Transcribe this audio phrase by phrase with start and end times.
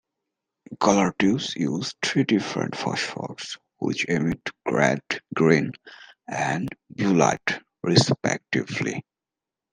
[0.79, 4.99] Color tubes use three different phosphors which emit red,
[5.35, 5.73] green,
[6.27, 9.05] and blue light respectively.